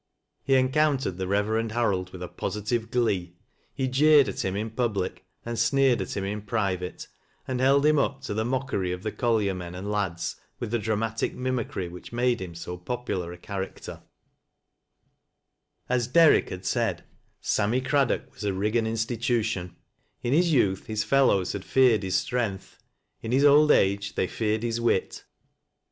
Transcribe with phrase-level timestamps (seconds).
[0.41, 3.35] He encountered the Reverend Harold with positive glee.
[3.71, 7.07] He jeered at him in public, (ind sneered at him in private,
[7.47, 10.79] and held him np to the mockery of the collier men and lads, with the
[10.79, 14.01] dramatic mimicry which ma \e him so popular a character,
[15.87, 16.33] As Der 20 THAT LASa 0' LOWSIM'B.
[16.45, 17.03] rick had said,
[17.41, 19.75] Sammy Craddock was a Eiggan institution
[20.23, 22.79] In his youtli, his fellows had feared his strength;
[23.21, 25.25] in hi« old age they feared his wit.